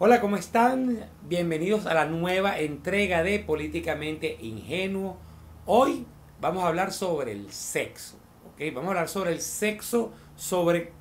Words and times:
Hola, 0.00 0.20
¿cómo 0.20 0.36
están? 0.36 1.10
Bienvenidos 1.24 1.86
a 1.86 1.92
la 1.92 2.04
nueva 2.04 2.60
entrega 2.60 3.24
de 3.24 3.40
Políticamente 3.40 4.38
Ingenuo. 4.40 5.16
Hoy 5.66 6.06
vamos 6.40 6.62
a 6.62 6.68
hablar 6.68 6.92
sobre 6.92 7.32
el 7.32 7.50
sexo, 7.50 8.16
¿ok? 8.46 8.72
Vamos 8.72 8.86
a 8.86 8.90
hablar 8.90 9.08
sobre 9.08 9.32
el 9.32 9.40
sexo, 9.40 10.12
sobre 10.36 10.92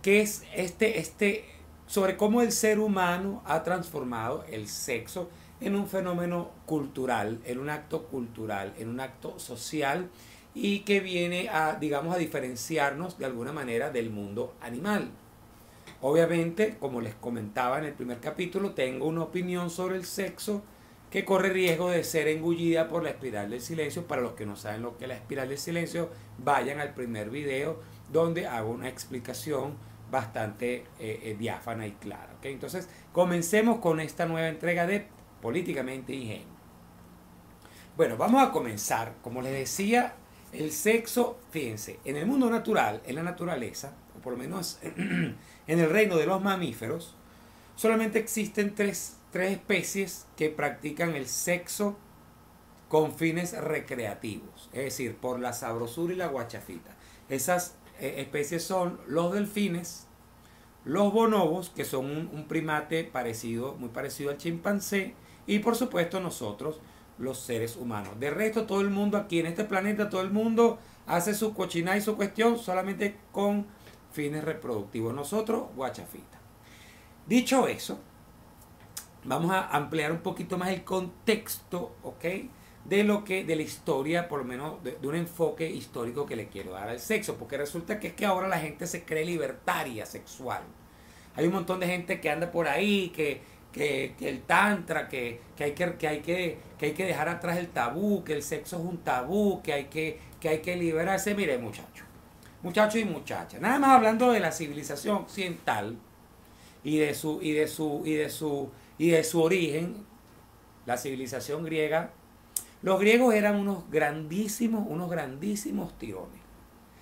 qué 0.00 0.20
es 0.20 0.44
este, 0.54 1.00
este, 1.00 1.44
sobre 1.88 2.16
cómo 2.16 2.40
el 2.40 2.52
ser 2.52 2.78
humano 2.78 3.42
ha 3.46 3.64
transformado 3.64 4.44
el 4.48 4.68
sexo 4.68 5.28
en 5.60 5.74
un 5.74 5.88
fenómeno 5.88 6.52
cultural, 6.66 7.40
en 7.46 7.58
un 7.58 7.68
acto 7.68 8.04
cultural, 8.04 8.74
en 8.78 8.90
un 8.90 9.00
acto 9.00 9.40
social 9.40 10.08
y 10.54 10.84
que 10.84 11.00
viene 11.00 11.48
a, 11.48 11.74
digamos, 11.80 12.14
a 12.14 12.18
diferenciarnos 12.18 13.18
de 13.18 13.26
alguna 13.26 13.52
manera 13.52 13.90
del 13.90 14.10
mundo 14.10 14.54
animal. 14.60 15.10
Obviamente, 16.02 16.76
como 16.78 17.00
les 17.00 17.14
comentaba 17.14 17.78
en 17.78 17.84
el 17.84 17.94
primer 17.94 18.20
capítulo, 18.20 18.72
tengo 18.72 19.06
una 19.06 19.22
opinión 19.22 19.70
sobre 19.70 19.96
el 19.96 20.04
sexo 20.04 20.62
que 21.10 21.24
corre 21.24 21.50
riesgo 21.50 21.90
de 21.90 22.04
ser 22.04 22.28
engullida 22.28 22.88
por 22.88 23.02
la 23.02 23.10
espiral 23.10 23.50
del 23.50 23.60
silencio. 23.60 24.06
Para 24.06 24.22
los 24.22 24.32
que 24.32 24.44
no 24.44 24.56
saben 24.56 24.82
lo 24.82 24.96
que 24.98 25.04
es 25.04 25.08
la 25.08 25.14
espiral 25.14 25.48
del 25.48 25.58
silencio, 25.58 26.10
vayan 26.38 26.80
al 26.80 26.94
primer 26.94 27.30
video 27.30 27.80
donde 28.12 28.46
hago 28.46 28.70
una 28.70 28.88
explicación 28.88 29.74
bastante 30.10 30.84
eh, 30.98 31.20
eh, 31.22 31.36
diáfana 31.38 31.86
y 31.86 31.92
clara. 31.92 32.34
Entonces, 32.42 32.88
comencemos 33.12 33.78
con 33.78 34.00
esta 34.00 34.26
nueva 34.26 34.48
entrega 34.48 34.86
de 34.86 35.06
Políticamente 35.40 36.12
Ingenuo. 36.12 36.56
Bueno, 37.96 38.16
vamos 38.16 38.42
a 38.42 38.52
comenzar. 38.52 39.14
Como 39.22 39.40
les 39.40 39.52
decía, 39.52 40.14
el 40.52 40.70
sexo, 40.70 41.38
fíjense, 41.50 41.98
en 42.04 42.16
el 42.16 42.26
mundo 42.26 42.50
natural, 42.50 43.00
en 43.06 43.14
la 43.14 43.22
naturaleza, 43.22 43.94
por 44.26 44.32
lo 44.32 44.40
menos 44.40 44.80
en 44.82 45.36
el 45.68 45.88
reino 45.88 46.16
de 46.16 46.26
los 46.26 46.42
mamíferos, 46.42 47.14
solamente 47.76 48.18
existen 48.18 48.74
tres, 48.74 49.18
especies 49.32 50.26
que 50.36 50.48
practican 50.48 51.14
el 51.14 51.28
sexo 51.28 51.96
con 52.88 53.14
fines 53.14 53.56
recreativos, 53.56 54.68
es 54.72 54.82
decir, 54.82 55.14
por 55.14 55.38
la 55.38 55.52
sabrosura 55.52 56.12
y 56.12 56.16
la 56.16 56.26
guachafita. 56.26 56.90
Esas 57.28 57.76
eh, 58.00 58.14
especies 58.18 58.64
son 58.64 58.98
los 59.06 59.32
delfines, 59.32 60.08
los 60.84 61.12
bonobos, 61.12 61.70
que 61.70 61.84
son 61.84 62.06
un, 62.06 62.28
un, 62.32 62.48
primate 62.48 63.04
parecido, 63.04 63.76
muy 63.76 63.90
parecido 63.90 64.30
al 64.30 64.38
chimpancé, 64.38 65.14
y 65.46 65.60
por 65.60 65.76
supuesto 65.76 66.18
nosotros, 66.18 66.80
los 67.16 67.38
seres 67.38 67.76
humanos. 67.76 68.18
De 68.18 68.30
resto, 68.30 68.66
todo 68.66 68.80
el 68.80 68.90
mundo 68.90 69.18
aquí 69.18 69.38
en 69.38 69.46
este 69.46 69.62
planeta, 69.62 70.10
todo 70.10 70.22
el 70.22 70.32
mundo 70.32 70.80
hace 71.06 71.32
su 71.32 71.54
cochina 71.54 71.96
y 71.96 72.00
su 72.00 72.16
cuestión 72.16 72.58
solamente 72.58 73.14
con 73.30 73.75
fines 74.16 74.42
reproductivos. 74.42 75.14
Nosotros, 75.14 75.68
guachafita. 75.76 76.38
Dicho 77.26 77.68
eso, 77.68 78.00
vamos 79.24 79.50
a 79.52 79.68
ampliar 79.68 80.10
un 80.10 80.18
poquito 80.18 80.56
más 80.56 80.70
el 80.70 80.84
contexto, 80.84 81.96
¿ok? 82.02 82.24
De 82.84 83.04
lo 83.04 83.24
que, 83.24 83.44
de 83.44 83.56
la 83.56 83.62
historia, 83.62 84.28
por 84.28 84.38
lo 84.40 84.44
menos 84.44 84.82
de, 84.82 84.96
un 85.06 85.16
enfoque 85.16 85.68
histórico 85.68 86.24
que 86.24 86.36
le 86.36 86.48
quiero 86.48 86.72
dar 86.72 86.88
al 86.88 87.00
sexo, 87.00 87.36
porque 87.36 87.58
resulta 87.58 88.00
que 88.00 88.08
es 88.08 88.12
que 88.14 88.24
ahora 88.24 88.48
la 88.48 88.58
gente 88.58 88.86
se 88.86 89.04
cree 89.04 89.24
libertaria 89.24 90.06
sexual. 90.06 90.62
Hay 91.34 91.46
un 91.46 91.52
montón 91.52 91.80
de 91.80 91.86
gente 91.86 92.20
que 92.20 92.30
anda 92.30 92.50
por 92.50 92.68
ahí, 92.68 93.10
que, 93.10 93.42
que, 93.72 94.14
el 94.20 94.42
tantra, 94.42 95.08
que, 95.08 95.40
hay 95.58 95.72
que, 95.72 95.96
que, 95.96 96.08
hay 96.08 96.20
que, 96.20 96.58
que 96.78 96.86
hay 96.86 96.92
que 96.92 97.04
dejar 97.04 97.28
atrás 97.28 97.58
el 97.58 97.68
tabú, 97.68 98.24
que 98.24 98.32
el 98.32 98.42
sexo 98.42 98.76
es 98.76 98.82
un 98.82 98.98
tabú, 98.98 99.60
que 99.62 99.72
hay 99.72 99.84
que, 99.86 100.18
que, 100.40 100.48
hay 100.48 100.58
que 100.60 100.76
liberarse. 100.76 101.34
Mire, 101.34 101.58
muchachos, 101.58 102.06
muchachos 102.62 103.00
y 103.00 103.04
muchachas. 103.04 103.60
Nada 103.60 103.78
más 103.78 103.90
hablando 103.90 104.32
de 104.32 104.40
la 104.40 104.52
civilización 104.52 105.16
occidental 105.16 105.96
y 106.84 106.98
de 106.98 107.14
su 107.14 107.40
y 107.42 107.52
de 107.52 107.68
su 107.68 108.02
y 108.04 108.14
de 108.14 108.30
su 108.30 108.70
y 108.98 109.10
de 109.10 109.24
su 109.24 109.42
origen, 109.42 110.04
la 110.86 110.96
civilización 110.96 111.64
griega, 111.64 112.12
los 112.82 113.00
griegos 113.00 113.34
eran 113.34 113.56
unos 113.56 113.90
grandísimos, 113.90 114.86
unos 114.88 115.10
grandísimos 115.10 115.96
tirones. 115.98 116.40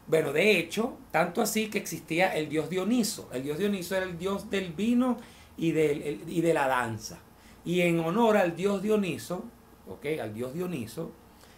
Bueno, 0.06 0.32
de 0.32 0.58
hecho, 0.58 0.98
tanto 1.10 1.40
así 1.40 1.68
que 1.68 1.78
existía 1.78 2.34
el 2.34 2.48
dios 2.48 2.68
Dioniso. 2.68 3.28
El 3.32 3.42
dios 3.42 3.58
Dioniso 3.58 3.96
era 3.96 4.04
el 4.04 4.18
dios 4.18 4.50
del 4.50 4.72
vino 4.72 5.16
y, 5.56 5.72
del, 5.72 6.22
y 6.26 6.40
de 6.42 6.54
la 6.54 6.68
danza. 6.68 7.20
Y 7.64 7.80
en 7.80 8.00
honor 8.00 8.36
al 8.36 8.54
dios 8.54 8.82
Dioniso, 8.82 9.44
¿ok? 9.88 10.06
Al 10.20 10.34
dios 10.34 10.52
Dioniso, 10.52 11.12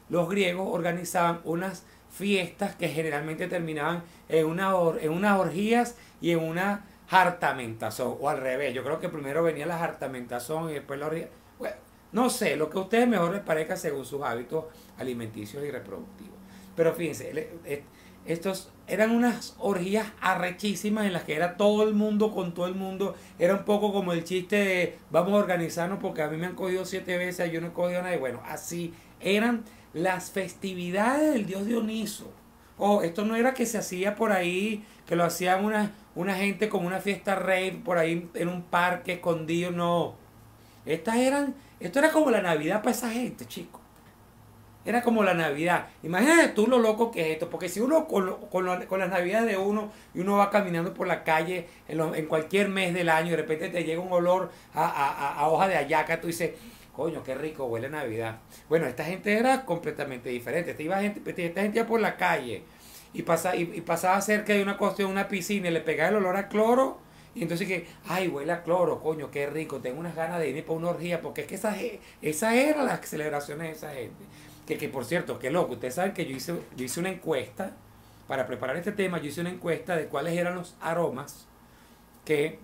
los 0.08 0.28
griegos 0.28 0.68
organizaban 0.70 1.40
unas 1.44 1.84
fiestas 2.10 2.74
que 2.76 2.88
generalmente 2.88 3.46
terminaban 3.46 4.02
en, 4.28 4.46
una 4.46 4.72
en 5.00 5.12
unas 5.12 5.38
orgías 5.38 5.96
y 6.20 6.30
en 6.30 6.40
una 6.40 6.84
hartamentación, 7.10 8.16
o 8.20 8.28
al 8.28 8.38
revés. 8.38 8.74
Yo 8.74 8.82
creo 8.82 8.98
que 8.98 9.08
primero 9.08 9.42
venía 9.42 9.66
la 9.66 9.82
hartamentación 9.82 10.70
y 10.70 10.74
después 10.74 10.98
la 10.98 11.06
orgía. 11.06 11.28
Bueno, 11.58 11.76
no 12.12 12.30
sé, 12.30 12.56
lo 12.56 12.70
que 12.70 12.78
a 12.78 12.82
ustedes 12.82 13.08
mejor 13.08 13.32
les 13.32 13.42
parezca 13.42 13.76
según 13.76 14.04
sus 14.04 14.22
hábitos 14.22 14.64
alimenticios 14.98 15.64
y 15.64 15.70
reproductivos. 15.70 16.36
Pero 16.74 16.92
fíjense, 16.92 17.50
estos 18.26 18.70
eran 18.88 19.12
unas 19.12 19.54
orgías 19.58 20.06
arrechísimas 20.20 21.06
en 21.06 21.12
las 21.12 21.24
que 21.24 21.34
era 21.34 21.56
todo 21.56 21.84
el 21.84 21.94
mundo 21.94 22.32
con 22.32 22.54
todo 22.54 22.66
el 22.66 22.74
mundo. 22.74 23.14
Era 23.38 23.54
un 23.54 23.64
poco 23.64 23.92
como 23.92 24.12
el 24.12 24.24
chiste 24.24 24.56
de 24.56 24.98
vamos 25.10 25.32
a 25.32 25.36
organizarnos 25.36 25.98
porque 26.00 26.22
a 26.22 26.28
mí 26.28 26.36
me 26.36 26.46
han 26.46 26.54
cogido 26.54 26.84
siete 26.84 27.16
veces, 27.16 27.50
yo 27.52 27.60
no 27.60 27.68
he 27.68 27.72
cogido 27.72 28.02
nada. 28.02 28.14
Y 28.14 28.18
bueno, 28.18 28.42
así 28.46 28.92
eran 29.20 29.64
las 29.92 30.30
festividades 30.30 31.32
del 31.32 31.46
dios 31.46 31.66
Dioniso. 31.66 32.30
Oh, 32.78 33.02
esto 33.02 33.24
no 33.24 33.36
era 33.36 33.54
que 33.54 33.64
se 33.64 33.78
hacía 33.78 34.16
por 34.16 34.32
ahí, 34.32 34.84
que 35.06 35.16
lo 35.16 35.24
hacían 35.24 35.64
una, 35.64 35.92
una 36.14 36.34
gente 36.34 36.68
como 36.68 36.86
una 36.86 37.00
fiesta 37.00 37.34
rey 37.34 37.70
por 37.70 37.96
ahí 37.96 38.28
en 38.34 38.48
un 38.48 38.62
parque 38.62 39.14
escondido, 39.14 39.70
no. 39.70 40.14
Estas 40.84 41.16
eran, 41.16 41.54
esto 41.80 41.98
era 41.98 42.10
como 42.10 42.30
la 42.30 42.42
Navidad 42.42 42.82
para 42.82 42.94
esa 42.94 43.10
gente, 43.10 43.46
chicos. 43.46 43.80
Era 44.84 45.02
como 45.02 45.24
la 45.24 45.34
Navidad. 45.34 45.88
Imagínate 46.04 46.48
tú 46.48 46.68
lo 46.68 46.78
loco 46.78 47.10
que 47.10 47.22
es 47.22 47.32
esto, 47.32 47.50
porque 47.50 47.68
si 47.68 47.80
uno 47.80 48.06
con, 48.06 48.36
con, 48.50 48.66
las 48.66 49.10
Navidades 49.10 49.48
de 49.48 49.56
uno 49.56 49.90
y 50.14 50.20
uno 50.20 50.36
va 50.36 50.50
caminando 50.50 50.94
por 50.94 51.08
la 51.08 51.24
calle 51.24 51.66
en, 51.88 52.00
en, 52.14 52.26
cualquier 52.26 52.68
mes 52.68 52.94
del 52.94 53.08
año 53.08 53.28
y 53.28 53.30
de 53.30 53.36
repente 53.38 53.68
te 53.68 53.82
llega 53.82 54.00
un 54.00 54.12
olor 54.12 54.52
a, 54.74 54.86
a, 54.86 55.40
a 55.40 55.48
hoja 55.48 55.66
de 55.66 55.76
ayaca, 55.76 56.20
tú 56.20 56.28
dices, 56.28 56.52
coño, 56.96 57.22
qué 57.22 57.34
rico 57.34 57.66
huele 57.66 57.90
Navidad. 57.90 58.38
Bueno, 58.70 58.86
esta 58.86 59.04
gente 59.04 59.36
era 59.36 59.66
completamente 59.66 60.30
diferente. 60.30 60.70
Esta, 60.70 60.82
iba 60.82 60.98
gente, 61.00 61.20
esta 61.30 61.60
gente 61.60 61.78
iba 61.78 61.86
por 61.86 62.00
la 62.00 62.16
calle 62.16 62.62
y, 63.12 63.22
pasa, 63.22 63.54
y, 63.54 63.66
pasaba 63.82 64.18
cerca 64.22 64.54
de 64.54 64.62
una 64.62 64.78
cuestión, 64.78 65.10
una 65.10 65.28
piscina 65.28 65.68
y 65.68 65.72
le 65.72 65.80
pegaba 65.80 66.08
el 66.08 66.16
olor 66.16 66.36
a 66.36 66.48
cloro. 66.48 66.98
Y 67.34 67.42
entonces 67.42 67.68
que, 67.68 67.86
ay, 68.08 68.28
huele 68.28 68.50
a 68.50 68.62
cloro, 68.62 69.00
coño, 69.00 69.30
qué 69.30 69.46
rico, 69.46 69.80
tengo 69.80 70.00
unas 70.00 70.16
ganas 70.16 70.40
de 70.40 70.48
ir 70.48 70.64
para 70.64 70.78
una 70.78 70.88
orgía, 70.88 71.20
porque 71.20 71.42
es 71.42 71.46
que 71.46 71.56
esa, 71.56 71.76
esa 72.22 72.54
era 72.54 72.82
las 72.82 73.06
celebraciones 73.06 73.68
de 73.68 73.72
esa 73.74 73.90
gente. 73.94 74.24
Que, 74.66 74.78
que 74.78 74.88
por 74.88 75.04
cierto, 75.04 75.38
qué 75.38 75.50
loco, 75.50 75.74
ustedes 75.74 75.96
saben 75.96 76.14
que 76.14 76.24
yo 76.24 76.34
hice, 76.34 76.54
yo 76.76 76.84
hice 76.84 76.98
una 76.98 77.10
encuesta, 77.10 77.76
para 78.26 78.46
preparar 78.46 78.76
este 78.76 78.92
tema, 78.92 79.18
yo 79.18 79.28
hice 79.28 79.42
una 79.42 79.50
encuesta 79.50 79.96
de 79.96 80.06
cuáles 80.06 80.36
eran 80.36 80.56
los 80.56 80.74
aromas 80.80 81.46
que 82.24 82.58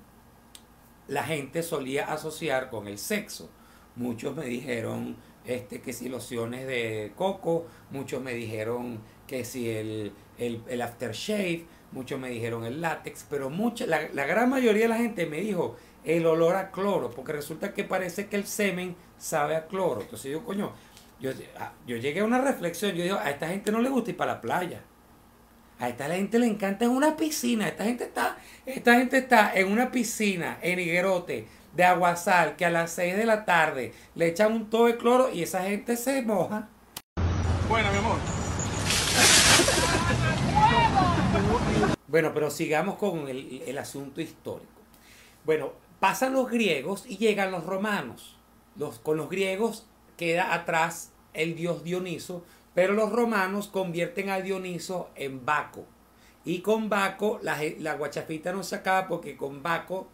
la 1.06 1.22
gente 1.22 1.62
solía 1.62 2.10
asociar 2.10 2.70
con 2.70 2.88
el 2.88 2.98
sexo. 2.98 3.50
Muchos 3.96 4.34
me 4.36 4.46
dijeron 4.46 5.16
este, 5.44 5.80
que 5.80 5.92
si 5.92 6.08
lociones 6.08 6.66
de 6.66 7.12
coco, 7.16 7.66
muchos 7.90 8.22
me 8.22 8.32
dijeron 8.32 9.00
que 9.26 9.44
si 9.44 9.70
el, 9.70 10.12
el, 10.38 10.82
aftershave, 10.82 11.64
muchos 11.92 12.18
me 12.18 12.30
dijeron 12.30 12.64
el 12.64 12.80
látex, 12.80 13.26
pero 13.28 13.50
mucha, 13.50 13.86
la, 13.86 14.06
gran 14.06 14.50
mayoría 14.50 14.82
de 14.82 14.88
la 14.88 14.96
gente 14.96 15.26
me 15.26 15.40
dijo 15.40 15.76
el 16.04 16.26
olor 16.26 16.56
a 16.56 16.70
cloro, 16.70 17.10
porque 17.10 17.32
resulta 17.32 17.74
que 17.74 17.84
parece 17.84 18.26
que 18.26 18.36
el 18.36 18.46
semen 18.46 18.96
sabe 19.18 19.56
a 19.56 19.66
cloro. 19.66 20.00
Entonces 20.02 20.32
yo, 20.32 20.44
coño, 20.44 20.72
yo, 21.20 21.30
ah, 21.58 21.72
yo 21.86 21.96
llegué 21.96 22.20
a 22.20 22.24
una 22.24 22.40
reflexión, 22.40 22.92
yo 22.92 23.04
digo, 23.04 23.16
a 23.16 23.30
esta 23.30 23.48
gente 23.48 23.70
no 23.70 23.80
le 23.80 23.88
gusta 23.88 24.10
ir 24.10 24.16
para 24.16 24.34
la 24.34 24.40
playa. 24.40 24.82
A 25.78 25.88
esta 25.88 26.06
gente 26.14 26.38
le 26.38 26.46
encanta 26.46 26.84
en 26.84 26.92
una 26.92 27.16
piscina. 27.16 27.66
Esta 27.66 27.84
gente 27.84 28.04
está, 28.04 28.36
esta 28.66 28.94
gente 28.94 29.18
está 29.18 29.52
en 29.54 29.70
una 29.70 29.90
piscina 29.90 30.58
en 30.62 30.78
Higuerote, 30.78 31.46
de 31.74 31.84
aguasal 31.84 32.56
que 32.56 32.64
a 32.64 32.70
las 32.70 32.92
6 32.92 33.16
de 33.16 33.26
la 33.26 33.44
tarde 33.44 33.92
le 34.14 34.28
echan 34.28 34.52
un 34.52 34.70
todo 34.70 34.86
de 34.86 34.96
cloro 34.96 35.30
y 35.30 35.42
esa 35.42 35.62
gente 35.62 35.96
se 35.96 36.22
moja. 36.22 36.68
Bueno, 37.68 37.90
mi 37.90 37.98
amor. 37.98 38.18
Bueno, 42.06 42.34
pero 42.34 42.50
sigamos 42.50 42.96
con 42.96 43.28
el, 43.28 43.62
el 43.66 43.78
asunto 43.78 44.20
histórico. 44.20 44.68
Bueno, 45.44 45.72
pasan 45.98 46.34
los 46.34 46.50
griegos 46.50 47.04
y 47.06 47.16
llegan 47.16 47.50
los 47.50 47.64
romanos. 47.64 48.36
Los, 48.76 48.98
con 48.98 49.16
los 49.16 49.30
griegos 49.30 49.86
queda 50.16 50.54
atrás 50.54 51.12
el 51.32 51.54
dios 51.54 51.84
Dioniso, 51.84 52.44
pero 52.74 52.92
los 52.92 53.10
romanos 53.10 53.68
convierten 53.68 54.30
a 54.30 54.40
Dioniso 54.40 55.10
en 55.14 55.44
Baco. 55.44 55.84
Y 56.44 56.60
con 56.60 56.88
Baco 56.88 57.38
la, 57.42 57.58
la 57.78 57.94
guachafita 57.94 58.52
no 58.52 58.62
se 58.62 58.76
acaba 58.76 59.08
porque 59.08 59.36
con 59.36 59.62
Baco 59.62 60.08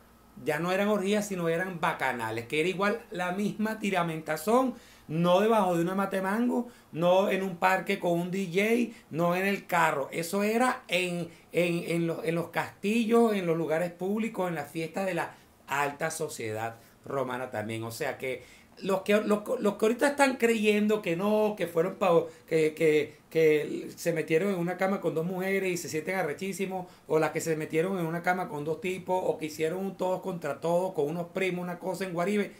ya 0.44 0.58
no 0.58 0.72
eran 0.72 0.88
orgías, 0.88 1.26
sino 1.26 1.48
eran 1.48 1.80
bacanales, 1.80 2.46
que 2.46 2.60
era 2.60 2.68
igual 2.68 3.00
la 3.10 3.32
misma 3.32 3.78
tiramentazón, 3.78 4.74
no 5.08 5.40
debajo 5.40 5.76
de 5.76 5.82
una 5.82 5.94
matemango, 5.94 6.68
no 6.92 7.30
en 7.30 7.42
un 7.42 7.56
parque 7.56 7.98
con 7.98 8.12
un 8.12 8.30
DJ, 8.30 8.92
no 9.10 9.34
en 9.34 9.46
el 9.46 9.66
carro. 9.66 10.08
Eso 10.12 10.42
era 10.42 10.82
en, 10.88 11.28
en, 11.52 12.06
los, 12.06 12.24
en 12.24 12.34
los 12.34 12.48
castillos, 12.48 13.32
en 13.32 13.46
los 13.46 13.56
lugares 13.56 13.90
públicos, 13.90 14.48
en 14.48 14.54
las 14.54 14.70
fiestas 14.70 15.06
de 15.06 15.14
la 15.14 15.34
alta 15.66 16.10
sociedad 16.10 16.76
romana 17.06 17.50
también. 17.50 17.82
O 17.84 17.90
sea 17.90 18.18
que 18.18 18.44
los 18.82 19.02
que, 19.02 19.20
los, 19.20 19.42
los 19.60 19.74
que 19.76 19.84
ahorita 19.86 20.08
están 20.08 20.36
creyendo 20.36 21.02
que 21.02 21.16
no, 21.16 21.54
que 21.56 21.66
fueron 21.66 21.96
pa- 21.96 22.24
que, 22.48 22.74
que, 22.74 23.18
que 23.30 23.90
se 23.96 24.12
metieron 24.12 24.50
en 24.50 24.56
una 24.56 24.76
cama 24.76 25.00
con 25.00 25.14
dos 25.14 25.26
mujeres 25.26 25.72
y 25.72 25.76
se 25.76 25.88
sienten 25.88 26.16
arrechísimos, 26.16 26.86
o 27.06 27.18
las 27.18 27.30
que 27.30 27.40
se 27.40 27.56
metieron 27.56 27.98
en 27.98 28.06
una 28.06 28.22
cama 28.22 28.48
con 28.48 28.64
dos 28.64 28.80
tipos, 28.80 29.20
o 29.24 29.38
que 29.38 29.46
hicieron 29.46 29.84
un 29.84 29.96
todos 29.96 30.20
contra 30.20 30.60
todos 30.60 30.92
con 30.92 31.06
unos 31.06 31.28
primos, 31.28 31.62
una 31.62 31.78
cosa 31.78 32.04
en 32.04 32.12
Guaribe. 32.12 32.52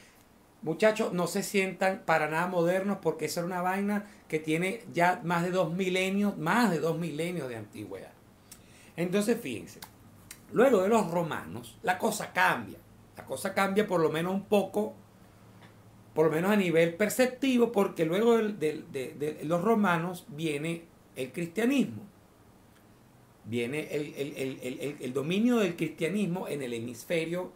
Muchachos, 0.62 1.12
no 1.12 1.29
se 1.29 1.44
sientan 1.44 2.03
para 2.05 2.29
nada 2.29 2.49
modernos 2.49 2.99
porque 3.00 3.26
esa 3.26 3.41
era 3.41 3.47
una 3.47 3.62
vaina 3.62 4.06
que 4.26 4.41
tiene 4.41 4.82
ya 4.93 5.20
más 5.23 5.44
de 5.44 5.50
dos 5.50 5.73
milenios, 5.73 6.37
más 6.37 6.70
de 6.70 6.81
dos 6.81 6.99
milenios 6.99 7.49
de 7.49 7.56
antigüedad. 7.56 8.11
Entonces, 8.97 9.38
fíjense, 9.41 9.79
luego 10.53 10.82
de 10.82 10.88
los 10.88 11.09
romanos, 11.11 11.79
la 11.82 11.97
cosa 11.97 12.32
cambia. 12.32 12.79
La 13.17 13.25
cosa 13.25 13.55
cambia 13.55 13.87
por 13.87 14.00
lo 14.00 14.11
menos 14.11 14.35
un 14.35 14.44
poco, 14.44 14.94
por 16.14 16.26
lo 16.26 16.32
menos 16.32 16.50
a 16.50 16.56
nivel 16.56 16.94
perceptivo, 16.94 17.72
porque 17.72 18.05
luego 18.05 18.37
del- 18.38 18.58
de, 18.58 19.14
de 19.14 19.38
los 19.44 19.62
romanos 19.62 20.26
viene 20.28 20.82
el 21.16 21.32
cristianismo. 21.32 22.02
Viene 23.44 23.88
el, 23.93 24.14
el- 24.16 24.58
el- 24.62 24.96
el- 25.00 25.12
dominio 25.14 25.56
del 25.56 25.75
cristianismo 25.75 26.49
en 26.49 26.62
el 26.62 26.75
hemisferio 26.75 27.52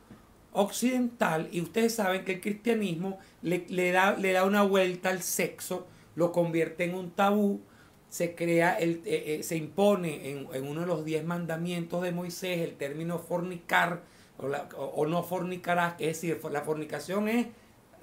occidental 0.52 1.48
y 1.52 1.60
ustedes 1.60 1.94
saben 1.94 2.24
que 2.24 2.32
el 2.34 2.40
cristianismo 2.40 3.18
le, 3.42 3.66
le 3.68 3.90
da, 3.92 4.16
le 4.16 4.32
da 4.32 4.44
una 4.44 4.62
vuelta 4.62 5.10
al 5.10 5.22
sexo, 5.22 5.86
lo 6.14 6.32
convierte 6.32 6.84
en 6.84 6.94
un 6.94 7.10
tabú, 7.10 7.60
se 8.08 8.34
crea, 8.34 8.74
el, 8.78 9.02
eh, 9.04 9.38
eh, 9.38 9.42
se 9.42 9.56
impone 9.56 10.30
en, 10.30 10.48
en 10.52 10.66
uno 10.66 10.82
de 10.82 10.86
los 10.86 11.04
diez 11.04 11.24
mandamientos 11.24 12.02
de 12.02 12.12
Moisés 12.12 12.60
el 12.60 12.74
término 12.76 13.18
fornicar 13.18 14.02
o, 14.38 14.48
la- 14.48 14.68
o 14.76 15.06
no 15.06 15.22
fornicarás, 15.22 15.94
es 15.98 16.20
decir, 16.20 16.40
la 16.50 16.62
fornicación 16.62 17.28
es 17.28 17.46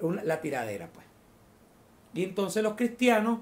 la 0.02 0.40
tiradera, 0.40 0.88
pues. 0.92 1.06
Y 2.14 2.24
entonces 2.24 2.62
los 2.62 2.74
cristianos, 2.74 3.40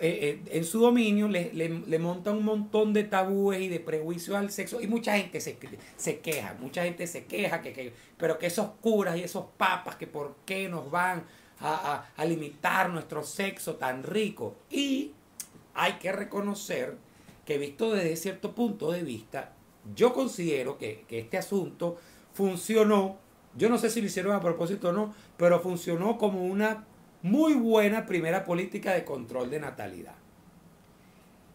eh, 0.00 0.40
eh, 0.46 0.58
en 0.58 0.64
su 0.64 0.80
dominio, 0.80 1.28
le, 1.28 1.52
le, 1.52 1.68
le 1.68 1.98
montan 1.98 2.36
un 2.36 2.44
montón 2.44 2.92
de 2.92 3.04
tabúes 3.04 3.60
y 3.60 3.68
de 3.68 3.78
prejuicios 3.80 4.36
al 4.36 4.50
sexo. 4.50 4.80
Y 4.80 4.86
mucha 4.88 5.16
gente 5.16 5.40
se, 5.40 5.56
se 5.96 6.18
queja, 6.20 6.56
mucha 6.60 6.84
gente 6.84 7.06
se 7.06 7.24
queja, 7.26 7.60
que, 7.62 7.72
que, 7.72 7.92
pero 8.16 8.38
que 8.38 8.46
esos 8.46 8.70
curas 8.80 9.16
y 9.16 9.22
esos 9.22 9.44
papas, 9.56 9.96
que 9.96 10.06
por 10.06 10.36
qué 10.46 10.68
nos 10.68 10.90
van 10.90 11.24
a, 11.60 11.74
a- 11.94 12.10
a 12.16 12.24
limitar 12.24 12.90
nuestro 12.90 13.22
sexo 13.22 13.76
tan 13.76 14.02
rico. 14.02 14.56
Y 14.70 15.12
hay 15.74 15.92
que 15.94 16.10
reconocer 16.10 16.96
que 17.46 17.58
visto 17.58 17.92
desde 17.92 18.16
cierto 18.16 18.54
punto 18.54 18.90
de 18.90 19.02
vista, 19.02 19.52
yo 19.94 20.12
considero 20.12 20.78
que, 20.78 21.04
que 21.08 21.18
este 21.20 21.38
asunto 21.38 21.98
funcionó, 22.34 23.18
yo 23.56 23.68
no 23.68 23.78
sé 23.78 23.90
si 23.90 24.00
lo 24.00 24.06
hicieron 24.06 24.34
a 24.34 24.40
propósito 24.40 24.88
o 24.88 24.92
no, 24.92 25.14
pero 25.36 25.60
funcionó 25.60 26.18
como 26.18 26.44
una 26.44 26.84
muy 27.22 27.54
buena 27.54 28.06
primera 28.06 28.44
política 28.44 28.92
de 28.92 29.04
control 29.04 29.50
de 29.50 29.60
natalidad. 29.60 30.14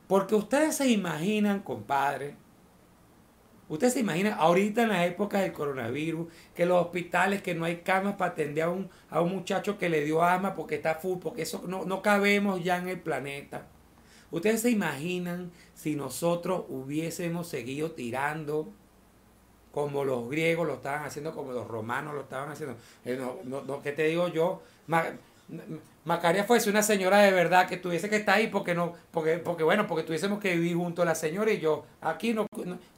Porque 0.08 0.36
ustedes 0.36 0.76
se 0.76 0.88
imaginan, 0.88 1.60
compadre, 1.60 2.36
ustedes 3.68 3.94
se 3.94 4.00
imaginan 4.00 4.36
ahorita 4.40 4.84
en 4.84 4.90
la 4.90 5.06
época 5.06 5.42
del 5.42 5.52
coronavirus, 5.52 6.28
que 6.56 6.66
los 6.66 6.82
hospitales, 6.82 7.42
que 7.42 7.56
no 7.56 7.66
hay 7.66 7.78
camas 7.78 8.16
para 8.16 8.32
atender 8.32 8.64
a 8.64 8.70
un, 8.70 8.90
a 9.10 9.22
un 9.22 9.36
muchacho 9.36 9.78
que 9.78 9.90
le 9.90 10.06
dio 10.06 10.24
asma 10.24 10.56
porque 10.56 10.76
está 10.76 10.96
full, 10.96 11.20
porque 11.20 11.42
eso 11.42 11.64
no, 11.68 11.84
no 11.84 12.02
cabemos 12.02 12.64
ya 12.64 12.78
en 12.78 12.88
el 12.88 13.00
planeta. 13.00 13.68
Ustedes 14.32 14.62
se 14.62 14.70
imaginan 14.70 15.52
si 15.74 15.96
nosotros 15.96 16.66
hubiésemos 16.70 17.48
seguido 17.48 17.92
tirando 17.92 18.72
como 19.72 20.04
los 20.04 20.30
griegos 20.30 20.68
lo 20.68 20.76
estaban 20.76 21.06
haciendo, 21.06 21.34
como 21.36 21.52
los 21.52 21.68
romanos 21.68 22.14
lo 22.16 22.22
estaban 22.22 22.50
haciendo. 22.52 22.76
Eh, 23.06 23.16
no, 23.20 23.38
no, 23.44 23.62
no, 23.64 23.82
¿Qué 23.82 23.92
te 23.92 24.04
digo 24.04 24.28
yo? 24.30 24.62
Ma- 24.88 25.06
Macaria 26.06 26.44
fuese 26.46 26.70
una 26.70 26.84
señora 26.84 27.20
de 27.20 27.32
verdad 27.32 27.68
que 27.68 27.78
tuviese 27.78 28.10
que 28.10 28.16
estar 28.18 28.38
ahí 28.38 28.48
porque 28.48 28.74
no, 28.74 28.94
porque, 29.12 29.38
porque 29.40 29.64
bueno, 29.64 29.88
porque 29.88 30.04
tuviésemos 30.04 30.40
que 30.40 30.56
vivir 30.56 30.76
junto 30.78 31.02
a 31.02 31.06
la 31.06 31.16
señora 31.16 31.52
y 31.52 31.60
yo. 31.60 31.86
Aquí 32.02 32.34
no, 32.34 32.48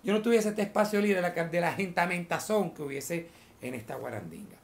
yo 0.03 0.13
no 0.13 0.21
tuviese 0.21 0.49
este 0.49 0.61
espacio 0.61 1.01
libre 1.01 1.21
de 1.21 1.21
la, 1.21 1.31
de 1.31 1.61
la 1.61 1.75
que 1.75 2.83
hubiese 2.83 3.27
en 3.61 3.73
esta 3.73 3.95
guarandinga. 3.95 4.57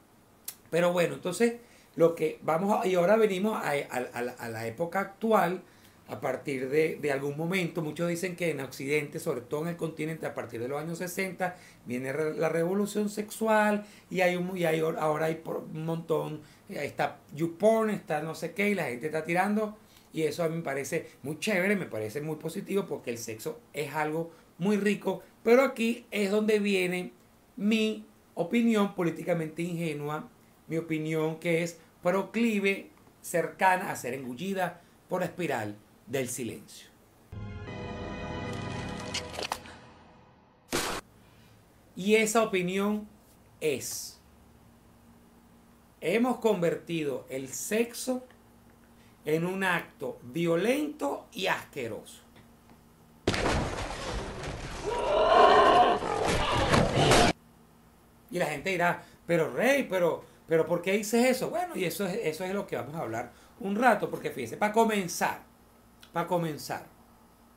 Pero 0.69 0.91
bueno, 0.93 1.15
entonces 1.15 1.55
lo 1.95 2.15
que 2.15 2.39
vamos 2.43 2.83
a, 2.83 2.87
y 2.87 2.95
ahora 2.95 3.15
venimos 3.15 3.57
a, 3.57 3.71
a- 3.71 4.35
a 4.39 4.49
la 4.49 4.67
época 4.67 4.99
actual, 4.99 5.61
a 6.07 6.21
partir 6.21 6.69
de, 6.69 6.97
de 7.01 7.11
algún 7.11 7.35
momento, 7.35 7.81
muchos 7.81 8.07
dicen 8.07 8.35
que 8.35 8.51
en 8.51 8.59
Occidente, 8.59 9.19
sobre 9.19 9.41
todo 9.41 9.63
en 9.63 9.69
el 9.69 9.75
continente, 9.75 10.27
a 10.27 10.35
partir 10.35 10.59
de 10.61 10.67
los 10.67 10.79
años 10.79 10.99
60, 10.99 11.55
viene 11.85 12.13
la 12.13 12.49
revolución 12.49 13.09
sexual 13.09 13.85
y 14.11 14.21
hay 14.21 14.35
un, 14.35 14.55
y 14.55 14.65
hay, 14.65 14.81
ahora 14.81 15.25
hay 15.25 15.35
por- 15.35 15.65
un 15.73 15.85
montón, 15.85 16.41
eh, 16.69 16.79
está 16.85 17.17
YouPorn, 17.33 17.89
está 17.89 18.21
no 18.21 18.35
sé 18.35 18.53
qué, 18.53 18.69
y 18.69 18.75
la 18.75 18.85
gente 18.85 19.07
está 19.07 19.23
tirando, 19.23 19.77
y 20.13 20.23
eso 20.23 20.43
a 20.43 20.49
mí 20.49 20.57
me 20.57 20.61
parece 20.61 21.07
muy 21.23 21.39
chévere, 21.39 21.75
me 21.75 21.87
parece 21.87 22.21
muy 22.21 22.35
positivo, 22.35 22.85
porque 22.85 23.09
el 23.09 23.17
sexo 23.17 23.59
es 23.73 23.93
algo 23.95 24.31
muy 24.59 24.77
rico, 24.77 25.23
pero 25.43 25.63
aquí 25.63 26.05
es 26.11 26.29
donde 26.29 26.59
viene 26.59 27.13
mi 27.57 28.05
opinión 28.35 28.93
políticamente 28.93 29.63
ingenua, 29.63 30.29
mi 30.67 30.77
opinión 30.77 31.39
que 31.39 31.63
es 31.63 31.79
proclive, 32.03 32.89
cercana 33.21 33.89
a 33.89 33.95
ser 33.95 34.13
engullida 34.13 34.81
por 35.09 35.21
la 35.21 35.25
espiral 35.27 35.75
del 36.05 36.29
silencio. 36.29 36.89
Y 41.95 42.15
esa 42.15 42.43
opinión 42.43 43.07
es, 43.61 44.19
hemos 46.01 46.37
convertido 46.37 47.25
el 47.29 47.47
sexo 47.49 48.25
en 49.23 49.45
un 49.45 49.63
acto 49.63 50.19
violento 50.21 51.27
y 51.31 51.47
asqueroso. 51.47 52.21
Y 58.29 58.37
la 58.37 58.47
gente 58.47 58.71
dirá, 58.71 59.03
pero 59.25 59.49
Rey, 59.53 59.87
pero, 59.89 60.25
pero 60.47 60.65
¿por 60.65 60.81
qué 60.81 60.91
dices 60.91 61.25
eso? 61.25 61.49
Bueno, 61.49 61.77
y 61.77 61.85
eso 61.85 62.05
es, 62.05 62.19
eso 62.23 62.43
es 62.43 62.53
lo 62.53 62.67
que 62.67 62.75
vamos 62.75 62.93
a 62.95 62.99
hablar 62.99 63.31
un 63.59 63.75
rato, 63.75 64.09
porque 64.09 64.31
fíjense, 64.31 64.57
para 64.57 64.73
comenzar, 64.73 65.39
para 66.15 66.29
comenzar, 66.29 66.85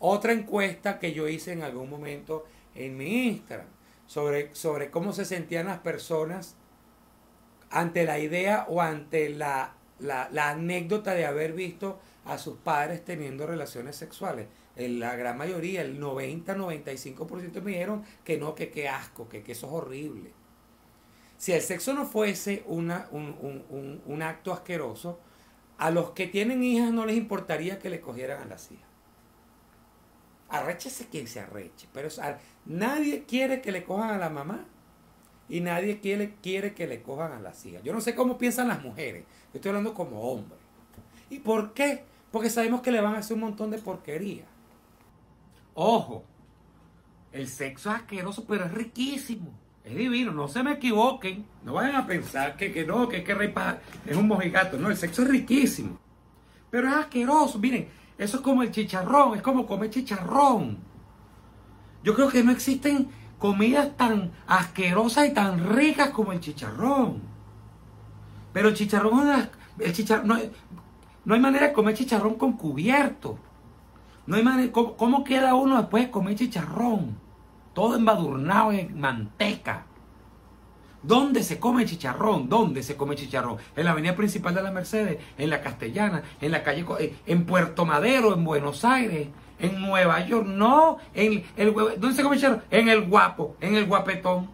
otra 0.00 0.32
encuesta 0.32 0.98
que 0.98 1.12
yo 1.12 1.28
hice 1.28 1.52
en 1.52 1.62
algún 1.62 1.88
momento 1.88 2.44
en 2.74 2.96
mi 2.96 3.28
Instagram 3.28 3.68
sobre, 4.04 4.52
sobre 4.52 4.90
cómo 4.90 5.12
se 5.12 5.24
sentían 5.24 5.66
las 5.66 5.78
personas 5.78 6.56
ante 7.70 8.02
la 8.04 8.18
idea 8.18 8.66
o 8.68 8.82
ante 8.82 9.28
la, 9.28 9.74
la, 10.00 10.28
anécdota 10.50 11.14
de 11.14 11.24
haber 11.24 11.52
visto 11.52 12.00
a 12.24 12.36
sus 12.36 12.56
padres 12.56 13.04
teniendo 13.04 13.46
relaciones 13.46 13.94
sexuales. 13.94 14.48
La 14.74 15.14
gran 15.14 15.38
mayoría, 15.38 15.82
el 15.82 16.00
90-95% 16.00 17.62
me 17.62 17.70
dijeron 17.70 18.02
que 18.24 18.38
no, 18.38 18.56
que 18.56 18.72
qué 18.72 18.88
asco, 18.88 19.28
que, 19.28 19.44
que 19.44 19.52
eso 19.52 19.68
es 19.68 19.72
horrible. 19.72 20.32
Si 21.36 21.52
el 21.52 21.62
sexo 21.62 21.94
no 21.94 22.06
fuese 22.06 22.64
una, 22.66 23.06
un, 23.12 23.36
un, 23.40 23.64
un, 23.70 24.02
un 24.04 24.22
acto 24.22 24.52
asqueroso, 24.52 25.20
a 25.78 25.90
los 25.90 26.10
que 26.10 26.26
tienen 26.26 26.62
hijas 26.62 26.92
no 26.92 27.06
les 27.06 27.16
importaría 27.16 27.78
que 27.78 27.88
le 27.88 28.00
cogieran 28.00 28.42
a 28.42 28.46
las 28.46 28.70
hijas. 28.70 28.86
Arréchese 30.48 31.06
quien 31.06 31.26
se 31.28 31.40
arreche, 31.40 31.88
pero 31.92 32.08
nadie 32.66 33.24
quiere 33.24 33.60
que 33.60 33.70
le 33.70 33.84
cojan 33.84 34.10
a 34.10 34.18
la 34.18 34.28
mamá 34.28 34.64
y 35.48 35.60
nadie 35.60 36.00
quiere, 36.00 36.34
quiere 36.42 36.74
que 36.74 36.86
le 36.86 37.02
cojan 37.02 37.32
a 37.32 37.40
las 37.40 37.64
hijas. 37.64 37.82
Yo 37.82 37.92
no 37.92 38.00
sé 38.00 38.14
cómo 38.14 38.38
piensan 38.38 38.68
las 38.68 38.82
mujeres, 38.82 39.24
yo 39.52 39.58
estoy 39.58 39.70
hablando 39.70 39.94
como 39.94 40.20
hombre. 40.20 40.58
¿Y 41.30 41.38
por 41.38 41.74
qué? 41.74 42.04
Porque 42.32 42.50
sabemos 42.50 42.80
que 42.82 42.90
le 42.90 43.00
van 43.00 43.14
a 43.14 43.18
hacer 43.18 43.34
un 43.34 43.40
montón 43.40 43.70
de 43.70 43.78
porquería. 43.78 44.44
Ojo, 45.74 46.24
el 47.30 47.46
sexo 47.46 47.90
es 47.90 47.96
asqueroso, 47.96 48.44
pero 48.46 48.64
es 48.64 48.72
riquísimo. 48.72 49.52
Es 49.88 49.96
divino, 49.96 50.32
no 50.32 50.48
se 50.48 50.62
me 50.62 50.72
equivoquen. 50.72 51.46
No 51.64 51.74
vayan 51.74 51.96
a 51.96 52.06
pensar 52.06 52.56
que, 52.56 52.70
que 52.70 52.84
no, 52.84 53.08
que, 53.08 53.24
que 53.24 53.34
Rey 53.34 53.54
es 54.04 54.16
un 54.16 54.28
mojigato. 54.28 54.76
No, 54.76 54.90
el 54.90 54.96
sexo 54.98 55.22
es 55.22 55.28
riquísimo. 55.28 55.98
Pero 56.70 56.88
es 56.88 56.94
asqueroso. 56.94 57.58
Miren, 57.58 57.88
eso 58.18 58.36
es 58.36 58.42
como 58.42 58.62
el 58.62 58.70
chicharrón, 58.70 59.36
es 59.36 59.42
como 59.42 59.66
comer 59.66 59.88
chicharrón. 59.88 60.76
Yo 62.04 62.14
creo 62.14 62.28
que 62.28 62.44
no 62.44 62.52
existen 62.52 63.08
comidas 63.38 63.96
tan 63.96 64.32
asquerosas 64.46 65.28
y 65.28 65.32
tan 65.32 65.74
ricas 65.74 66.10
como 66.10 66.32
el 66.32 66.40
chicharrón. 66.40 67.22
Pero 68.52 68.68
el 68.68 68.74
chicharrón 68.74 69.48
el 69.78 69.92
chicharrón, 69.94 70.28
no, 70.28 70.36
no 71.24 71.34
hay 71.34 71.40
manera 71.40 71.68
de 71.68 71.72
comer 71.72 71.94
chicharrón 71.94 72.34
con 72.34 72.52
cubierto. 72.54 73.38
No 74.26 74.36
hay 74.36 74.42
manera, 74.42 74.70
¿cómo, 74.70 74.96
cómo 74.98 75.24
queda 75.24 75.54
uno 75.54 75.78
después 75.78 76.04
de 76.04 76.10
comer 76.10 76.34
chicharrón? 76.34 77.27
Todo 77.78 77.94
embadurnado 77.94 78.72
en 78.72 78.98
manteca. 78.98 79.86
¿Dónde 81.00 81.44
se 81.44 81.60
come 81.60 81.84
chicharrón? 81.84 82.48
¿Dónde 82.48 82.82
se 82.82 82.96
come 82.96 83.14
chicharrón? 83.14 83.58
En 83.76 83.84
la 83.84 83.92
avenida 83.92 84.16
principal 84.16 84.52
de 84.52 84.64
la 84.64 84.72
Mercedes, 84.72 85.22
en 85.38 85.48
la 85.48 85.60
Castellana, 85.60 86.24
en 86.40 86.50
la 86.50 86.64
calle, 86.64 86.84
eh, 86.98 87.14
en 87.24 87.46
Puerto 87.46 87.86
Madero, 87.86 88.34
en 88.34 88.42
Buenos 88.42 88.84
Aires, 88.84 89.28
en 89.60 89.80
Nueva 89.80 90.26
York. 90.26 90.48
No, 90.48 90.98
en 91.14 91.44
el 91.56 91.72
¿dónde 91.72 92.14
se 92.14 92.24
come 92.24 92.34
chicharrón? 92.34 92.64
En 92.68 92.88
el 92.88 93.02
guapo, 93.06 93.54
en 93.60 93.76
el 93.76 93.86
guapetón. 93.86 94.50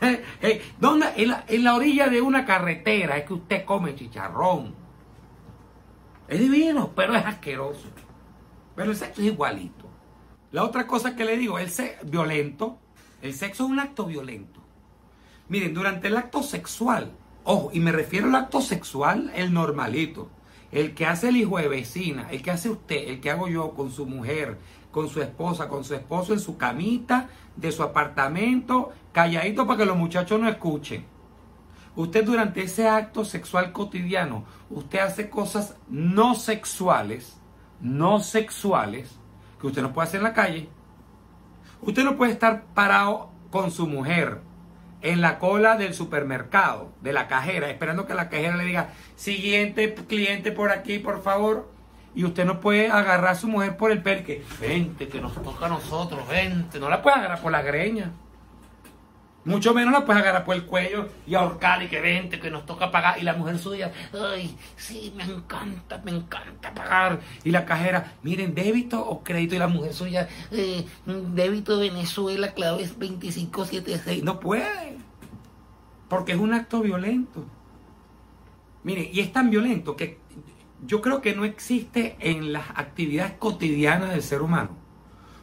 ¿Dónde? 0.80 1.06
En 1.14 1.28
la, 1.28 1.44
en 1.46 1.62
la 1.62 1.76
orilla 1.76 2.08
de 2.08 2.20
una 2.20 2.44
carretera 2.44 3.18
es 3.18 3.24
que 3.24 3.34
usted 3.34 3.64
come 3.64 3.94
chicharrón. 3.94 4.74
Es 6.26 6.40
divino, 6.40 6.90
pero 6.92 7.14
es 7.14 7.24
asqueroso. 7.24 7.86
Pero 8.74 8.90
el 8.90 8.96
sexo 8.96 9.20
es 9.20 9.28
igualito. 9.28 9.87
La 10.50 10.64
otra 10.64 10.86
cosa 10.86 11.14
que 11.14 11.24
le 11.24 11.36
digo, 11.36 11.58
el 11.58 11.70
sexo 11.70 12.06
violento. 12.06 12.78
El 13.20 13.34
sexo 13.34 13.64
es 13.64 13.70
un 13.70 13.80
acto 13.80 14.06
violento. 14.06 14.60
Miren, 15.48 15.74
durante 15.74 16.08
el 16.08 16.16
acto 16.16 16.42
sexual, 16.42 17.12
ojo, 17.44 17.70
y 17.72 17.80
me 17.80 17.92
refiero 17.92 18.28
al 18.28 18.34
acto 18.34 18.60
sexual, 18.60 19.30
el 19.34 19.52
normalito. 19.52 20.30
El 20.70 20.94
que 20.94 21.06
hace 21.06 21.28
el 21.28 21.36
hijo 21.36 21.58
de 21.58 21.68
vecina, 21.68 22.28
el 22.30 22.42
que 22.42 22.50
hace 22.50 22.70
usted, 22.70 23.08
el 23.08 23.20
que 23.20 23.30
hago 23.30 23.48
yo 23.48 23.72
con 23.72 23.90
su 23.90 24.06
mujer, 24.06 24.58
con 24.90 25.08
su 25.08 25.20
esposa, 25.20 25.68
con 25.68 25.84
su 25.84 25.94
esposo 25.94 26.32
en 26.32 26.40
su 26.40 26.56
camita, 26.56 27.28
de 27.56 27.72
su 27.72 27.82
apartamento, 27.82 28.92
calladito 29.12 29.66
para 29.66 29.78
que 29.78 29.86
los 29.86 29.96
muchachos 29.96 30.40
no 30.40 30.48
escuchen. 30.48 31.04
Usted 31.96 32.24
durante 32.24 32.62
ese 32.62 32.86
acto 32.88 33.24
sexual 33.24 33.72
cotidiano, 33.72 34.44
usted 34.70 35.00
hace 35.00 35.28
cosas 35.28 35.76
no 35.88 36.34
sexuales, 36.34 37.38
no 37.80 38.20
sexuales, 38.20 39.17
que 39.60 39.66
usted 39.66 39.82
no 39.82 39.92
puede 39.92 40.08
hacer 40.08 40.18
en 40.18 40.24
la 40.24 40.34
calle. 40.34 40.68
Usted 41.82 42.04
no 42.04 42.16
puede 42.16 42.32
estar 42.32 42.64
parado 42.74 43.30
con 43.50 43.70
su 43.70 43.86
mujer 43.86 44.40
en 45.00 45.20
la 45.20 45.38
cola 45.38 45.76
del 45.76 45.94
supermercado, 45.94 46.92
de 47.02 47.12
la 47.12 47.28
cajera, 47.28 47.70
esperando 47.70 48.06
que 48.06 48.14
la 48.14 48.28
cajera 48.28 48.56
le 48.56 48.64
diga, 48.64 48.90
siguiente 49.16 49.94
cliente 49.94 50.52
por 50.52 50.70
aquí, 50.70 50.98
por 50.98 51.22
favor. 51.22 51.70
Y 52.14 52.24
usted 52.24 52.44
no 52.44 52.58
puede 52.58 52.88
agarrar 52.88 53.32
a 53.32 53.34
su 53.36 53.46
mujer 53.46 53.76
por 53.76 53.92
el 53.92 54.02
pelo, 54.02 54.24
vente, 54.60 55.08
que 55.08 55.20
nos 55.20 55.34
toca 55.34 55.66
a 55.66 55.68
nosotros, 55.68 56.26
vente. 56.28 56.80
No 56.80 56.88
la 56.88 57.00
puede 57.00 57.16
agarrar 57.16 57.40
por 57.40 57.52
la 57.52 57.62
greña. 57.62 58.10
Mucho 59.44 59.72
menos 59.72 59.92
la 59.92 60.04
puedes 60.04 60.20
agarrar 60.20 60.44
por 60.44 60.56
el 60.56 60.66
cuello 60.66 61.08
y 61.26 61.34
ahorcar 61.34 61.82
y 61.82 61.88
que 61.88 62.00
vente, 62.00 62.38
que 62.38 62.50
nos 62.50 62.66
toca 62.66 62.90
pagar. 62.90 63.18
Y 63.18 63.22
la 63.22 63.34
mujer 63.34 63.58
suya, 63.58 63.92
ay, 64.12 64.54
sí, 64.76 65.12
me 65.16 65.24
encanta, 65.24 66.00
me 66.04 66.10
encanta 66.10 66.74
pagar. 66.74 67.20
Y 67.44 67.50
la 67.50 67.64
cajera, 67.64 68.14
miren, 68.22 68.54
débito 68.54 69.00
o 69.00 69.22
crédito. 69.22 69.54
Y 69.54 69.58
la 69.58 69.68
mujer 69.68 69.94
suya, 69.94 70.28
eh, 70.50 70.84
débito 71.06 71.78
Venezuela, 71.78 72.52
clave 72.52 72.82
es 72.82 72.98
2576. 72.98 74.22
No 74.22 74.38
puede, 74.38 74.98
porque 76.08 76.32
es 76.32 76.38
un 76.38 76.52
acto 76.52 76.80
violento. 76.80 77.46
Miren, 78.82 79.08
y 79.12 79.20
es 79.20 79.32
tan 79.32 79.50
violento 79.50 79.96
que 79.96 80.18
yo 80.84 81.00
creo 81.00 81.22
que 81.22 81.34
no 81.34 81.44
existe 81.44 82.16
en 82.20 82.52
las 82.52 82.70
actividades 82.70 83.32
cotidianas 83.38 84.10
del 84.10 84.22
ser 84.22 84.42
humano 84.42 84.88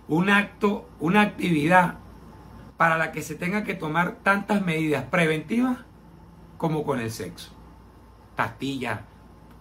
un 0.08 0.30
acto, 0.30 0.88
una 1.00 1.22
actividad 1.22 1.96
para 2.78 2.98
la 2.98 3.12
que 3.12 3.22
se 3.22 3.36
tenga 3.36 3.64
que 3.64 3.74
tomar 3.74 4.18
tantas 4.24 4.62
medidas 4.62 5.06
preventivas 5.06 5.80
como 6.58 6.84
con 6.84 7.00
el 7.00 7.12
sexo. 7.12 7.52
Pastillas, 8.36 9.02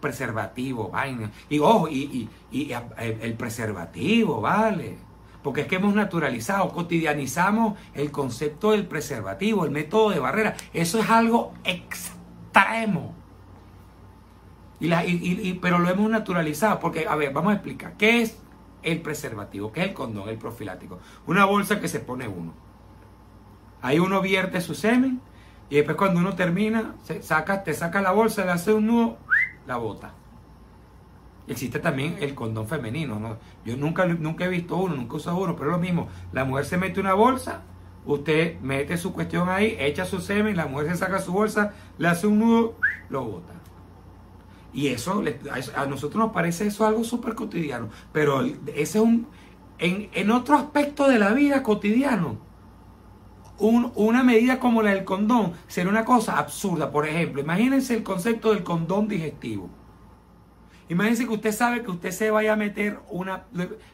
preservativo, 0.00 0.90
vaina. 0.90 1.30
Y 1.49 1.61
ojo, 1.61 1.88
y, 1.88 2.28
el 2.50 3.35
preservativo, 3.35 4.40
vale. 4.40 4.99
Porque 5.42 5.62
es 5.62 5.66
que 5.66 5.76
hemos 5.76 5.94
naturalizado, 5.94 6.71
cotidianizamos 6.71 7.78
el 7.94 8.11
concepto 8.11 8.73
del 8.73 8.87
preservativo, 8.87 9.64
el 9.64 9.71
método 9.71 10.11
de 10.11 10.18
barrera. 10.18 10.56
Eso 10.73 10.99
es 10.99 11.09
algo 11.11 11.54
extremo. 11.64 13.14
Y 14.80 15.54
pero 15.54 15.78
lo 15.78 15.88
hemos 15.88 16.11
naturalizado 16.11 16.80
porque, 16.80 17.06
a 17.06 17.14
ver, 17.14 17.33
vamos 17.33 17.52
a 17.52 17.54
explicar. 17.54 17.94
¿Qué 17.97 18.23
es 18.23 18.38
el 18.83 19.00
preservativo? 19.00 19.73
¿Qué 19.73 19.83
es 19.83 19.88
el 19.88 19.94
condón, 19.94 20.28
el 20.28 20.38
profilático? 20.38 20.99
Una 21.26 21.44
bolsa 21.44 21.80
que 21.80 21.88
se 21.88 22.00
pone 22.00 22.26
uno. 22.26 22.63
Ahí 23.84 23.98
uno 23.98 24.22
vierte 24.22 24.62
su 24.62 24.74
semen 24.74 25.20
y 25.68 25.76
después 25.76 25.98
cuando 25.98 26.18
uno 26.18 26.34
termina, 26.34 26.94
se 27.02 27.22
saca, 27.22 27.62
te 27.64 27.74
saca 27.74 28.00
la 28.00 28.12
bolsa, 28.12 28.42
le 28.46 28.52
hace 28.52 28.72
un 28.72 28.86
nudo, 28.86 29.18
la 29.66 29.76
bota. 29.76 30.14
Existe 31.46 31.80
también 31.80 32.16
el 32.20 32.34
condón 32.34 32.66
femenino. 32.66 33.20
¿no? 33.20 33.36
Yo 33.62 33.76
nunca, 33.76 34.06
nunca 34.06 34.46
he 34.46 34.48
visto 34.48 34.78
uno, 34.78 34.96
nunca 34.96 35.12
he 35.12 35.16
usado 35.16 35.36
uno, 35.36 35.54
pero 35.54 35.68
es 35.68 35.76
lo 35.76 35.82
mismo. 35.82 36.08
La 36.32 36.46
mujer 36.46 36.64
se 36.64 36.78
mete 36.78 36.98
una 36.98 37.12
bolsa, 37.12 37.60
usted 38.06 38.58
mete 38.60 38.96
su 38.96 39.12
cuestión 39.12 39.50
ahí, 39.50 39.76
echa 39.78 40.06
su 40.06 40.18
semen, 40.18 40.56
la 40.56 40.64
mujer 40.64 40.88
se 40.88 40.96
saca 40.96 41.18
su 41.18 41.34
bolsa, 41.34 41.74
le 41.98 42.08
hace 42.08 42.26
un 42.26 42.38
nudo, 42.38 42.78
lo 43.10 43.22
bota. 43.22 43.52
Y 44.72 44.88
eso, 44.88 45.22
a 45.76 45.84
nosotros 45.84 46.24
nos 46.24 46.32
parece 46.32 46.68
eso 46.68 46.86
algo 46.86 47.04
súper 47.04 47.34
cotidiano. 47.34 47.90
Pero 48.14 48.40
ese 48.40 48.80
es 48.80 48.96
un. 48.96 49.26
En, 49.76 50.08
en 50.14 50.30
otro 50.30 50.56
aspecto 50.56 51.06
de 51.06 51.18
la 51.18 51.34
vida 51.34 51.62
cotidiano, 51.62 52.53
una 53.58 54.23
medida 54.23 54.58
como 54.58 54.82
la 54.82 54.90
del 54.90 55.04
condón 55.04 55.52
sería 55.68 55.90
una 55.90 56.04
cosa 56.04 56.38
absurda. 56.38 56.90
Por 56.90 57.06
ejemplo, 57.06 57.40
imagínense 57.40 57.94
el 57.94 58.02
concepto 58.02 58.52
del 58.52 58.64
condón 58.64 59.08
digestivo. 59.08 59.70
Imagínense 60.88 61.26
que 61.26 61.34
usted 61.34 61.52
sabe 61.52 61.82
que 61.82 61.90
usted 61.90 62.11
se 62.11 62.30
vaya 62.30 62.52
a 62.52 62.56
meter 62.56 63.00
una. 63.08 63.44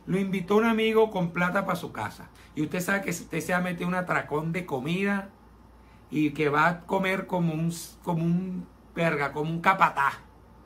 Lo 0.07 0.19
invitó 0.19 0.57
un 0.57 0.65
amigo 0.65 1.11
con 1.11 1.31
plata 1.31 1.65
para 1.65 1.77
su 1.77 1.93
casa. 1.93 2.29
Y 2.55 2.63
usted 2.63 2.81
sabe 2.81 3.03
que 3.03 3.11
usted 3.11 3.41
se 3.41 3.53
va 3.53 3.59
a 3.59 3.63
meter 3.63 3.87
un 3.87 3.95
atracón 3.95 4.53
de 4.53 4.67
comida 4.67 5.31
y 6.11 6.31
que 6.31 6.49
va 6.49 6.69
a 6.69 6.81
comer 6.81 7.27
como 7.27 7.53
un, 7.53 7.73
como 8.03 8.25
un 8.25 8.67
verga, 8.95 9.33
como 9.33 9.51
un 9.51 9.61
capataz, 9.61 10.15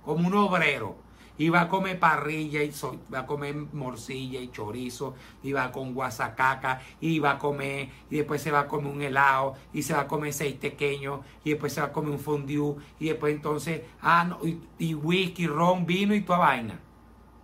como 0.04 0.26
un 0.26 0.34
obrero 0.34 1.03
y 1.36 1.48
va 1.48 1.62
a 1.62 1.68
comer 1.68 1.98
parrilla 1.98 2.62
y 2.62 2.72
va 3.12 3.20
a 3.20 3.26
comer 3.26 3.54
morcilla 3.72 4.40
y 4.40 4.50
chorizo 4.50 5.14
y 5.42 5.52
va 5.52 5.72
con 5.72 5.94
guasacaca 5.94 6.80
y 7.00 7.18
va 7.18 7.32
a 7.32 7.38
comer 7.38 7.88
y 8.10 8.16
después 8.16 8.40
se 8.40 8.50
va 8.50 8.60
a 8.60 8.68
comer 8.68 8.92
un 8.92 9.02
helado 9.02 9.54
y 9.72 9.82
se 9.82 9.94
va 9.94 10.02
a 10.02 10.06
comer 10.06 10.32
seis 10.32 10.54
pequeños 10.54 11.20
y 11.44 11.50
después 11.50 11.72
se 11.72 11.80
va 11.80 11.88
a 11.88 11.92
comer 11.92 12.12
un 12.12 12.18
fondue 12.18 12.76
y 13.00 13.08
después 13.08 13.34
entonces 13.34 13.82
ah 14.00 14.24
no, 14.24 14.38
y, 14.78 14.94
whisky, 14.94 15.46
ron, 15.46 15.86
vino 15.86 16.14
y 16.14 16.20
toda 16.20 16.38
vaina. 16.38 16.78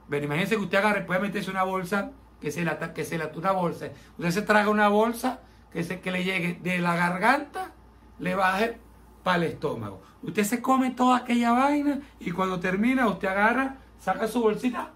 Pero 0.08 0.24
imagínense 0.24 0.56
que 0.56 0.62
usted 0.62 0.78
agarre, 0.78 1.02
puede 1.02 1.20
meterse 1.20 1.50
una 1.50 1.62
bolsa 1.62 2.12
que 2.40 2.50
se 2.50 2.64
la 2.64 2.78
que 2.92 3.04
se 3.04 3.18
la 3.18 3.30
una 3.34 3.52
bolsa. 3.52 3.90
Usted 4.18 4.30
se 4.30 4.42
traga 4.42 4.70
una 4.70 4.88
bolsa 4.88 5.40
que 5.72 5.84
se 5.84 6.00
que 6.00 6.10
le 6.10 6.24
llegue 6.24 6.58
de 6.62 6.78
la 6.78 6.96
garganta, 6.96 7.72
le 8.18 8.34
baje 8.34 8.78
para 9.22 9.38
el 9.38 9.42
estómago. 9.44 10.02
Usted 10.22 10.44
se 10.44 10.60
come 10.60 10.90
toda 10.90 11.18
aquella 11.18 11.52
vaina 11.52 12.00
y 12.18 12.30
cuando 12.30 12.60
termina 12.60 13.06
usted 13.08 13.28
agarra, 13.28 13.76
saca 14.00 14.26
su 14.26 14.40
bolsita, 14.40 14.90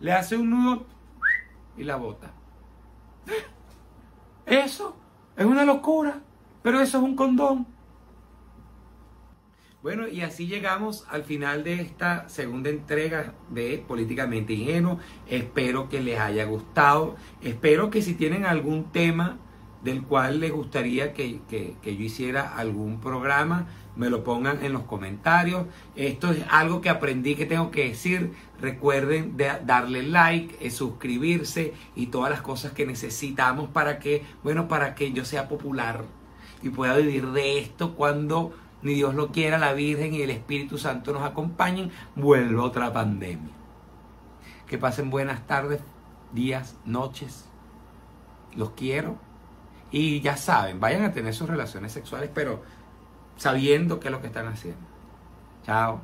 le 0.00 0.12
hace 0.12 0.36
un 0.36 0.50
nudo 0.50 0.84
y 1.76 1.84
la 1.84 1.96
bota. 1.96 2.32
Eso 4.44 4.96
es 5.36 5.46
una 5.46 5.64
locura, 5.64 6.20
pero 6.62 6.80
eso 6.80 6.98
es 6.98 7.04
un 7.04 7.16
condón. 7.16 7.66
Bueno, 9.82 10.06
y 10.06 10.20
así 10.20 10.46
llegamos 10.46 11.06
al 11.10 11.24
final 11.24 11.64
de 11.64 11.80
esta 11.80 12.28
segunda 12.28 12.70
entrega 12.70 13.34
de 13.50 13.84
Políticamente 13.86 14.52
Ingenuo. 14.52 14.98
Espero 15.26 15.88
que 15.88 16.00
les 16.00 16.20
haya 16.20 16.44
gustado. 16.44 17.16
Espero 17.40 17.90
que 17.90 18.00
si 18.00 18.14
tienen 18.14 18.44
algún 18.44 18.92
tema 18.92 19.38
del 19.82 20.02
cual 20.02 20.40
les 20.40 20.52
gustaría 20.52 21.12
que, 21.12 21.40
yo 21.82 21.90
hiciera 21.90 22.56
algún 22.56 23.00
programa, 23.00 23.66
me 23.96 24.10
lo 24.10 24.24
pongan 24.24 24.64
en 24.64 24.72
los 24.72 24.82
comentarios. 24.84 25.66
Esto 25.96 26.30
es 26.30 26.44
algo 26.48 26.80
que 26.80 26.88
aprendí 26.88 27.34
que 27.34 27.46
tengo 27.46 27.70
que 27.70 27.88
decir. 27.88 28.32
Recuerden 28.60 29.36
darle 29.64 30.02
like, 30.02 30.56
eh, 30.64 30.70
suscribirse 30.70 31.74
y 31.96 32.06
todas 32.06 32.30
las 32.30 32.42
cosas 32.42 32.72
que 32.72 32.86
necesitamos 32.86 33.68
para 33.68 33.98
que, 33.98 34.24
bueno, 34.42 34.68
para 34.68 34.94
que 34.94 35.12
yo 35.12 35.24
sea 35.24 35.48
popular 35.48 36.04
y 36.62 36.70
pueda 36.70 36.96
vivir 36.96 37.26
de 37.28 37.58
esto 37.58 37.94
cuando 37.94 38.52
ni 38.82 38.94
Dios 38.94 39.14
lo 39.14 39.28
quiera, 39.28 39.58
la 39.58 39.74
Virgen 39.74 40.14
y 40.14 40.22
el 40.22 40.30
Espíritu 40.30 40.78
Santo 40.78 41.12
nos 41.12 41.22
acompañen, 41.22 41.90
vuelva 42.16 42.64
otra 42.64 42.92
pandemia. 42.92 43.52
Que 44.66 44.78
pasen 44.78 45.10
buenas 45.10 45.46
tardes, 45.46 45.80
días, 46.32 46.76
noches. 46.84 47.48
Los 48.54 48.70
quiero. 48.70 49.31
Y 49.92 50.20
ya 50.22 50.36
saben, 50.36 50.80
vayan 50.80 51.04
a 51.04 51.12
tener 51.12 51.34
sus 51.34 51.48
relaciones 51.48 51.92
sexuales, 51.92 52.30
pero 52.34 52.62
sabiendo 53.36 54.00
qué 54.00 54.08
es 54.08 54.12
lo 54.12 54.20
que 54.20 54.28
están 54.28 54.48
haciendo. 54.48 54.80
Chao. 55.64 56.00